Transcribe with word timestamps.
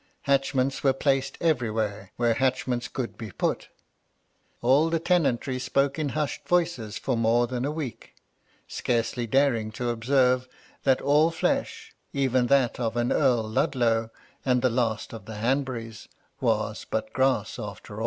Hatchments 0.23 0.83
were 0.83 0.93
placed 0.93 1.37
everywhere, 1.41 2.11
where 2.15 2.33
hatchments 2.33 2.87
could 2.87 3.19
be 3.19 3.29
put. 3.31 3.69
All 4.63 4.89
the 4.89 4.97
tenantry 4.99 5.59
spoke 5.59 5.99
in 5.99 6.09
hushed 6.17 6.47
voices 6.47 6.97
for 6.97 7.15
more 7.15 7.45
than 7.45 7.65
a 7.65 7.71
week, 7.71 8.15
scarcely 8.67 9.27
daring 9.27 9.71
to 9.73 9.89
observe 9.89 10.47
that 10.85 11.01
all 11.03 11.29
flesh, 11.29 11.93
even 12.13 12.47
that 12.47 12.79
of 12.79 12.97
an 12.97 13.11
Earl 13.11 13.43
Ludlow, 13.47 14.09
and 14.43 14.63
the 14.63 14.71
last 14.71 15.13
of 15.13 15.25
the 15.25 15.35
Hanburys, 15.35 16.07
was 16.39 16.83
but 16.89 17.13
grass 17.13 17.59
after 17.59 17.97
aU. 17.97 17.99